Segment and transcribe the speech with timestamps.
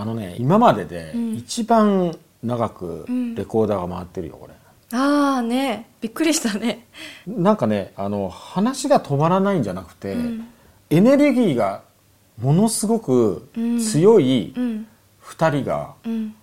[0.00, 1.34] あのね今まででうん。
[1.34, 3.34] 一番長くうん。
[3.34, 4.54] レコーダーが回ってるよこれ、
[4.98, 5.90] ああね。
[6.00, 6.86] びっくりしたね。
[7.26, 10.48] なんかねあの話が止まらないんじゃなくて、うん。
[10.88, 11.82] エネルギーが
[12.40, 13.48] ものすごく
[13.80, 14.86] 強いうん。
[15.22, 16.34] 2人が、うん。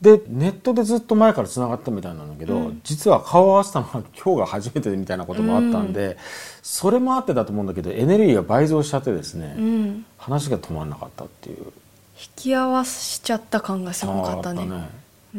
[0.00, 2.80] でネットでずっと前からつながったみたいなんだけど、うん。
[2.82, 6.16] 実は顔を合わせたのは今日が初めてみたいなこともあったんで、
[6.62, 10.06] それもあってだと思うんだけどエネルギーが倍増しちゃってですね、うん。
[10.16, 11.72] 話が止まらなかったっていう
[12.20, 14.62] 引き合わせちゃった感がすごかったね。
[14.62, 14.80] あーあっ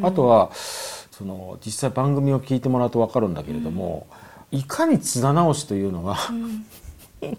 [0.02, 4.06] たあとはその実際番組を聞いてもらうと分かるんだけれども、
[4.50, 6.16] いかに綱直しというのが、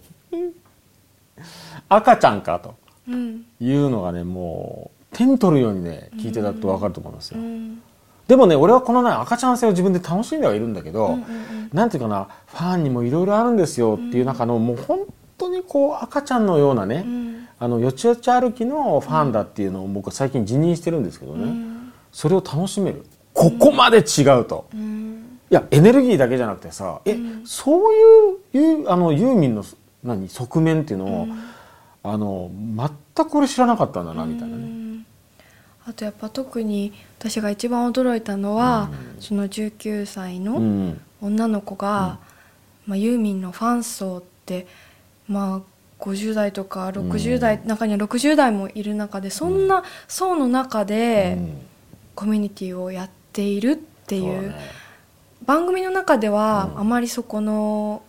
[1.90, 2.76] 赤ちゃんかと
[3.08, 3.46] うん。
[3.60, 7.82] いうのがねもう手に取るようにね聞いてたと分かると思いますよ、うん。
[8.28, 11.26] でもね俺はこのね赤ちゃん性を自分で楽しんではいるんだけど、うんうん
[11.74, 15.00] なんていうかなファンにもいろいろあるんですよっていう中の、もう本
[15.42, 17.48] 当にこう赤ちゃんのようなね、うん。
[17.60, 21.94] あのよちよち歩きのファンだっていうのを僕は最近自認してるんですけどね、うん。
[22.12, 23.06] それを楽しめる。
[23.34, 25.40] ここまで違うと、うん。
[25.50, 27.94] いやエネルギーだけじゃなくてさえ、そう
[28.54, 29.64] いうあのユーミンの
[30.04, 31.28] 何側面っていうのを、
[32.04, 32.50] あの
[33.16, 35.06] 全く俺知らなかったんだなみたいなね、うん。
[35.88, 41.02] あとやっぱ特に私が一番驚いたのは、その19歳うのん。
[41.22, 42.18] 女の子が、
[42.88, 44.66] まあ、ユーミンのファン層って
[45.32, 45.62] まあ
[46.00, 51.62] 50代とか60代、中には60代もいる中でそんな層の中でうん。
[52.14, 54.56] コミュニティをやっているっていうね。
[55.46, 56.82] 番組の中ではうん。
[56.82, 58.04] あまりそこの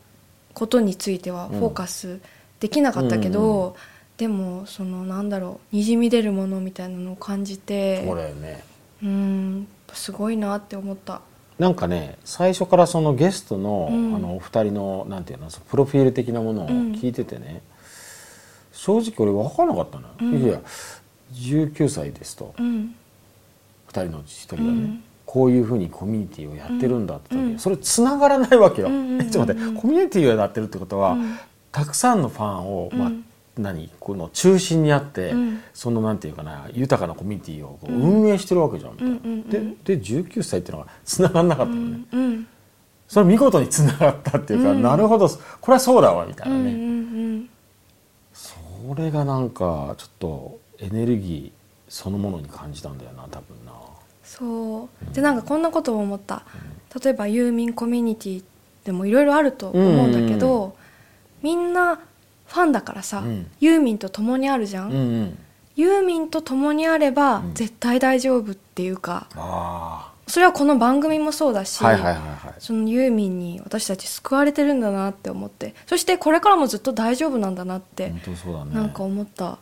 [0.55, 2.21] ことについてはフォーカス
[2.61, 3.73] できなかったけど、うん。
[4.17, 8.03] でもそのなんだろうにじみ出るものみたいなのを感じて
[8.41, 8.65] ね。
[9.03, 11.21] うんすごいなって思った
[11.59, 14.15] なんかね最初からそのゲストの,、うん。
[14.17, 17.63] あのお二人のなんていうのプロフィール的なものを聞いててね、
[18.73, 20.43] 正直俺分からなかったのよ、うん。
[20.43, 20.61] いや
[21.35, 22.55] 19歳ですと。
[22.59, 22.95] うん。
[23.87, 25.05] 二人のうち一人がね、うん。
[25.27, 27.59] こういうふうにコミュニティをやってるんだって時、うん。
[27.59, 29.31] それ繋がらないわけよ、うんうんうんうん。
[29.31, 31.39] ちょっと待ってコミュニティをやってるってことは、うん。
[31.71, 33.25] たくさんのファンを、まあうん
[33.59, 35.63] 何この中心にあって、うん。
[35.75, 39.49] そのなんていうかな豊かなコミュニティを運営してるわけじゃんみたいな、うんうんうん。
[39.85, 42.47] でで19歳っていうのが繋がんなかったうのね、んうん。
[43.09, 44.83] それ見事に繋がったっていうか、うん。
[44.83, 47.49] なるほどこれはそうだわみたいなね、うんうん
[48.35, 53.73] それがなんかちょっとエネルギーそのものに感じたんだよな多分な。
[54.25, 55.15] そう。
[55.15, 56.43] でなんかこんなことを思った。
[57.03, 58.43] 例えばユーミンコミュニティ
[58.85, 60.73] でもいろいろあると思うんだけど、うん。
[61.43, 62.01] みんな
[62.53, 63.47] ファンだからさ、うん。
[63.61, 65.39] ユーミンと共にあるじゃん、うんうん。
[65.75, 67.55] ユーミンと共にあればうん。
[67.55, 72.55] 絶対大丈夫っていうか、あそれはこの番組もそうだし、あはいはいはいはい。
[72.59, 75.75] そのユーミンに私たち救われてるんだなって思って。
[75.87, 78.75] そしてこれからもずっと大丈夫なんだなって本当そうだね。
[78.75, 79.57] なんか思った、うん。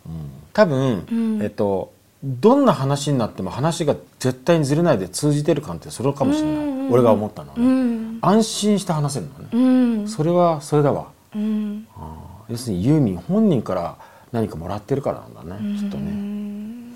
[0.53, 1.43] 多分、うん。
[1.43, 6.93] えっとどんな話になっても話が絶対にずれないで通じてる感ってそれかもしれない、うんうんうん。
[6.93, 8.19] 俺が思ったのはうね、ん。
[8.21, 9.59] 安心して話せるのね、う
[10.03, 10.09] ん。
[10.09, 11.07] それはそれだわ。
[11.35, 11.87] うん。
[11.97, 13.97] あー要するにユーミン本人から
[14.33, 16.07] 何かもらってるからなんだね、きっとうね。
[16.11, 16.95] ん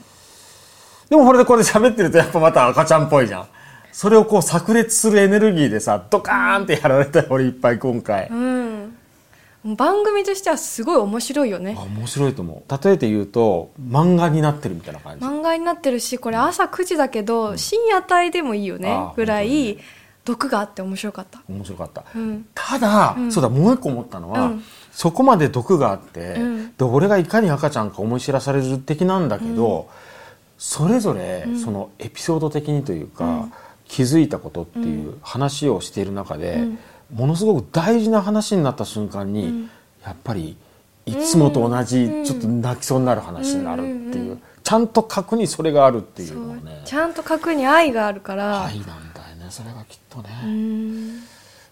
[1.09, 3.47] でもこれでこれで喋ってるとやっぱまた赤ちゃんっぽいじゃん。
[3.93, 8.97] それをこう炸裂するエネルギーでさドカーンってやられたよ俺いっぱい今回、うん。
[9.77, 11.77] 番組としてはすごい面白いよね。
[11.79, 12.85] あ面白いと思う。
[12.85, 15.25] 例えて言うと漫画になってるみたいな感じ。
[15.25, 19.79] 漫画になってるしこれ朝9時だけど深夜帯でもいいよねぐらい
[20.25, 21.43] 毒があって面白かった。
[21.49, 22.47] 面白かった、うん。
[22.55, 23.33] ただ、うん。
[23.33, 24.65] そうだもう一個思ったのは、うん。
[24.91, 26.75] そこまで毒があって、うん。
[26.77, 29.89] で俺がいかに赤ちゃんか思い知らされる的なんだけど、
[30.57, 33.53] それぞれそのエピソード的にというか、うん。
[33.87, 36.79] 気づいたことっていう話をしている中で、うん。
[37.15, 39.71] ものすごく大事な話になった瞬間に、うん。
[40.05, 40.57] やっぱり
[41.05, 42.25] いつもと同じうん。
[42.25, 46.81] ちょっと泣きそうになる話になるっていう、ちゃんと核にそれがあるっていうのはね。
[46.87, 49.04] ちゃんと核に愛があるから、愛なん
[49.55, 50.29] それがきっとね。
[50.45, 51.21] うん。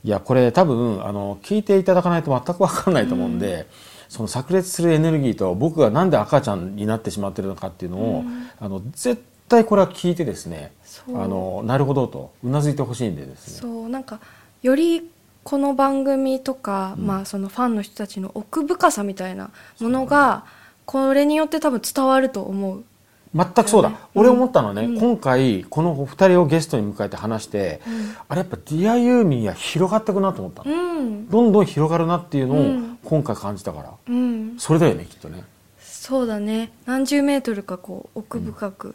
[0.04, 3.66] いやこれ多分あの聞いていただかないと全く分かんないと思うんで、
[4.08, 8.24] その炸裂するエネルギーと僕がなんで赤ちゃんになってしまってるのかっていうのを、
[8.60, 10.72] あの絶対これは聞いてですね
[11.08, 13.60] あのなるほどとうなずいてほしいんでですね。
[13.60, 14.20] そうなんか
[14.62, 15.10] より
[15.44, 20.44] この番組とか、まあ、そのファンの人たちの奥深さみたいなものが
[20.84, 22.84] これによって多分伝わると思う
[23.34, 23.96] 全くそうだ、うん。
[24.14, 24.98] 俺思ったのはね、うん。
[24.98, 28.16] 今回このお二人をゲストに迎えて話して、うん。
[28.28, 31.28] あれやっぱディアユーミンは広がっていくなと思ったの、うん。
[31.28, 32.98] どんどん広がるなっていうのをうん。
[33.04, 34.56] 今回感じたから、うん。
[34.58, 35.44] それだよねきっとね。
[35.78, 36.72] そうだね。
[36.84, 38.94] 何十メートルかこう奥深く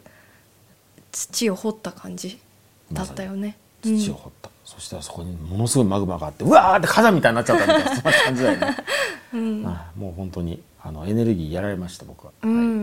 [1.10, 2.38] 土を掘った感じ
[2.92, 8.76] だったよね、土を掘った、そしたらそこにものすごいマグマがあってうわーって火山みたいになっちゃったみたいなそんな感じだよね、
[9.34, 9.66] うん。
[9.66, 12.77] あもう本当にあのエネルギーやられました僕は、うん